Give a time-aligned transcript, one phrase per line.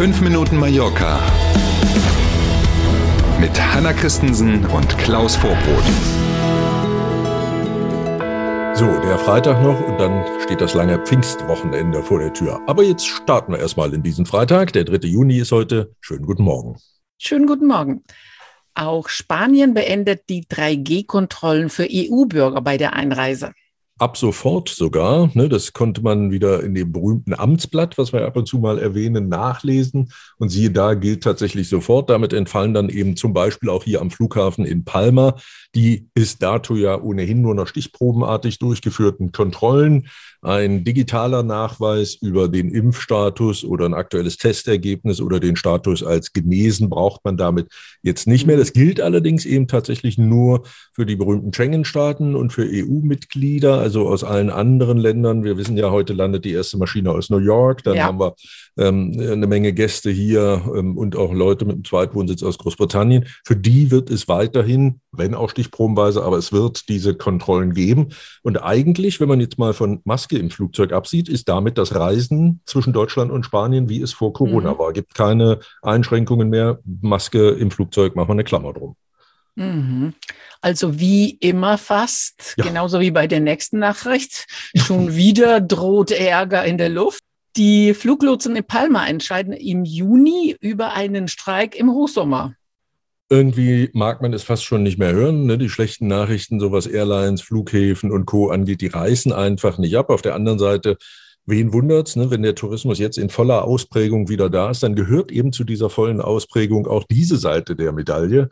[0.00, 1.20] 5 Minuten Mallorca
[3.38, 5.84] mit Hanna Christensen und Klaus Vorbrot.
[8.74, 12.62] So, der Freitag noch und dann steht das lange Pfingstwochenende vor der Tür.
[12.66, 14.72] Aber jetzt starten wir erstmal in diesen Freitag.
[14.72, 15.06] Der 3.
[15.06, 15.94] Juni ist heute.
[16.00, 16.78] Schönen guten Morgen.
[17.18, 18.02] Schönen guten Morgen.
[18.74, 23.52] Auch Spanien beendet die 3G-Kontrollen für EU-Bürger bei der Einreise
[24.00, 25.30] ab sofort sogar.
[25.34, 28.78] Ne, das konnte man wieder in dem berühmten Amtsblatt, was wir ab und zu mal
[28.78, 30.12] erwähnen, nachlesen.
[30.38, 32.10] Und siehe da, gilt tatsächlich sofort.
[32.10, 35.36] Damit entfallen dann eben zum Beispiel auch hier am Flughafen in Palma
[35.74, 40.08] die bis dato ja ohnehin nur noch stichprobenartig durchgeführten Kontrollen
[40.42, 46.88] ein digitaler Nachweis über den Impfstatus oder ein aktuelles Testergebnis oder den Status als genesen
[46.88, 47.68] braucht man damit
[48.02, 48.56] jetzt nicht mehr.
[48.56, 54.22] Das gilt allerdings eben tatsächlich nur für die berühmten Schengen-Staaten und für EU-Mitglieder, also aus
[54.22, 55.42] allen anderen Ländern.
[55.42, 57.82] Wir wissen ja, heute landet die erste Maschine aus New York.
[57.82, 58.04] Dann ja.
[58.04, 58.36] haben wir
[58.78, 63.26] ähm, eine Menge Gäste hier ähm, und auch Leute mit einem Zweitwohnsitz aus Großbritannien.
[63.44, 68.10] Für die wird es weiterhin, wenn auch stichprobenweise, aber es wird diese Kontrollen geben.
[68.44, 72.60] Und eigentlich, wenn man jetzt mal von Maske im Flugzeug absieht, ist damit das Reisen
[72.66, 74.78] zwischen Deutschland und Spanien, wie es vor Corona mhm.
[74.78, 74.92] war.
[74.92, 76.78] Gibt keine Einschränkungen mehr.
[76.84, 78.94] Maske im Flugzeug, machen wir eine Klammer drum.
[79.54, 80.14] Mhm.
[80.60, 82.64] Also wie immer fast, ja.
[82.64, 84.46] genauso wie bei der nächsten Nachricht.
[84.74, 87.22] Schon wieder droht Ärger in der Luft.
[87.56, 92.54] Die Fluglotsen in Palma entscheiden im Juni über einen Streik im Hochsommer.
[93.28, 95.46] Irgendwie mag man es fast schon nicht mehr hören.
[95.46, 95.58] Ne?
[95.58, 98.50] Die schlechten Nachrichten, so was Airlines, Flughäfen und Co.
[98.50, 100.10] angeht, die reißen einfach nicht ab.
[100.10, 100.96] Auf der anderen Seite,
[101.46, 102.30] wen wundert's, ne?
[102.30, 105.90] wenn der Tourismus jetzt in voller Ausprägung wieder da ist, dann gehört eben zu dieser
[105.90, 108.48] vollen Ausprägung auch diese Seite der Medaille.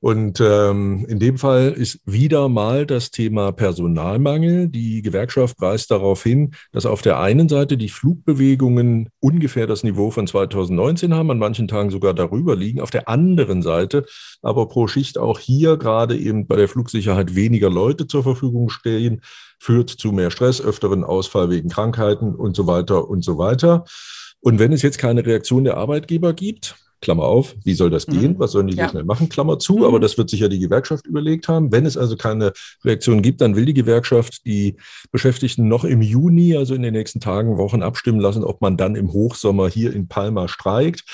[0.00, 4.68] Und ähm, in dem Fall ist wieder mal das Thema Personalmangel.
[4.68, 10.10] Die Gewerkschaft weist darauf hin, dass auf der einen Seite die Flugbewegungen ungefähr das Niveau
[10.10, 12.80] von 2019 haben, an manchen Tagen sogar darüber liegen.
[12.80, 14.04] Auf der anderen Seite
[14.42, 19.22] aber pro Schicht auch hier gerade eben bei der Flugsicherheit weniger Leute zur Verfügung stehen,
[19.58, 23.84] führt zu mehr Stress, öfteren Ausfall wegen Krankheiten und so weiter und so weiter.
[24.40, 28.32] Und wenn es jetzt keine Reaktion der Arbeitgeber gibt, Klammer auf, wie soll das gehen?
[28.32, 28.38] Mhm.
[28.40, 28.86] Was sollen die ja.
[28.86, 29.28] so schnell machen?
[29.28, 29.84] Klammer zu, mhm.
[29.84, 31.70] aber das wird sicher die Gewerkschaft überlegt haben.
[31.70, 32.52] Wenn es also keine
[32.84, 34.74] Reaktion gibt, dann will die Gewerkschaft die
[35.12, 38.96] Beschäftigten noch im Juni, also in den nächsten Tagen, Wochen abstimmen lassen, ob man dann
[38.96, 41.04] im Hochsommer hier in Palma streikt.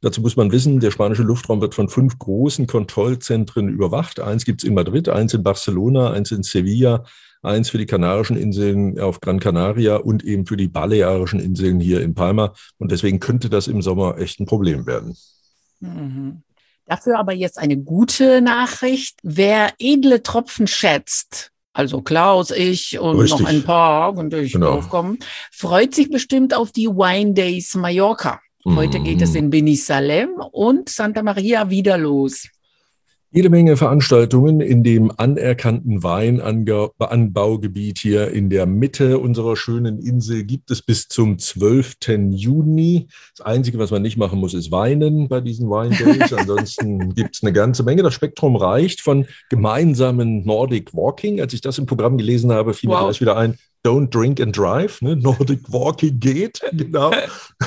[0.00, 4.18] Dazu muss man wissen, der spanische Luftraum wird von fünf großen Kontrollzentren überwacht.
[4.18, 7.04] Eins gibt es in Madrid, eins in Barcelona, eins in Sevilla,
[7.42, 12.00] eins für die Kanarischen Inseln auf Gran Canaria und eben für die Balearischen Inseln hier
[12.00, 12.52] in Palma.
[12.78, 15.16] Und deswegen könnte das im Sommer echt ein Problem werden.
[15.80, 16.42] Mhm.
[16.86, 19.18] Dafür aber jetzt eine gute Nachricht.
[19.22, 23.40] Wer edle Tropfen schätzt, also Klaus, ich und Richtig.
[23.40, 24.74] noch ein paar und ich genau.
[24.74, 25.18] draufkommen,
[25.52, 28.40] freut sich bestimmt auf die Wine Days Mallorca.
[28.64, 32.48] Heute geht es in Benisalem und Santa Maria wieder los.
[33.36, 40.70] Jede Menge Veranstaltungen in dem anerkannten Weinanbaugebiet hier in der Mitte unserer schönen Insel gibt
[40.70, 41.96] es bis zum 12.
[42.30, 43.08] Juni.
[43.36, 46.32] Das Einzige, was man nicht machen muss, ist weinen bei diesen Wine Days.
[46.32, 48.02] Ansonsten gibt es eine ganze Menge.
[48.02, 51.42] Das Spektrum reicht von gemeinsamen Nordic Walking.
[51.42, 53.00] Als ich das im Programm gelesen habe, fiel wow.
[53.00, 55.14] mir gleich wieder ein, Don't Drink and Drive, ne?
[55.14, 57.12] Nordic Walking geht, genau.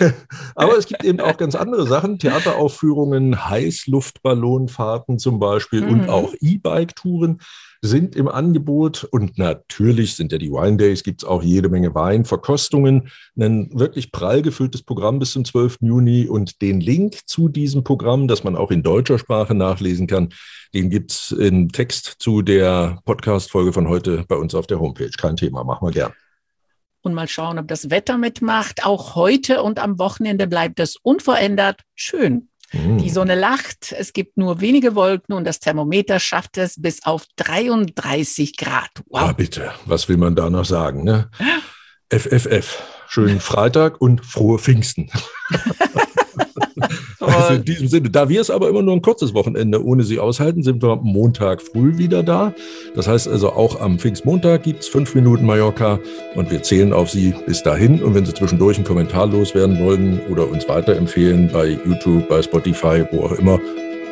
[0.56, 5.92] Aber es gibt eben auch ganz andere Sachen, Theateraufführungen, Heißluftballonfahrten zum Beispiel mhm.
[5.92, 7.40] und auch E-Bike-Touren
[7.82, 9.04] sind im Angebot.
[9.04, 13.10] Und natürlich sind ja die Wine Days, gibt es auch jede Menge Weinverkostungen.
[13.36, 15.78] Ein wirklich prall gefülltes Programm bis zum 12.
[15.80, 16.26] Juni.
[16.26, 20.30] Und den Link zu diesem Programm, das man auch in deutscher Sprache nachlesen kann,
[20.74, 25.10] den gibt es im Text zu der Podcast-Folge von heute bei uns auf der Homepage.
[25.18, 26.12] Kein Thema, machen wir gern
[27.02, 28.84] und mal schauen, ob das Wetter mitmacht.
[28.84, 32.49] Auch heute und am Wochenende bleibt es unverändert schön.
[32.72, 33.08] Die mm.
[33.08, 38.56] Sonne lacht, es gibt nur wenige Wolken und das Thermometer schafft es bis auf 33
[38.56, 38.90] Grad.
[39.08, 39.22] Wow.
[39.22, 41.02] Ja, bitte, was will man da noch sagen?
[41.02, 41.30] Ne?
[42.12, 45.10] FFF, schönen Freitag und frohe Pfingsten.
[47.42, 50.18] Also in diesem Sinne, da wir es aber immer nur ein kurzes Wochenende ohne sie
[50.18, 52.54] aushalten, sind wir Montag früh wieder da.
[52.94, 55.98] Das heißt also auch am Pfingstmontag gibt es fünf Minuten Mallorca
[56.34, 58.02] und wir zählen auf Sie bis dahin.
[58.02, 63.04] Und wenn Sie zwischendurch einen Kommentar loswerden wollen oder uns weiterempfehlen bei YouTube, bei Spotify,
[63.10, 63.58] wo auch immer,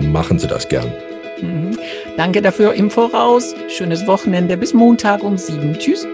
[0.00, 0.92] machen Sie das gern.
[1.40, 1.78] Mhm.
[2.16, 3.54] Danke dafür im Voraus.
[3.68, 5.74] Schönes Wochenende bis Montag um sieben.
[5.78, 6.06] Tschüss.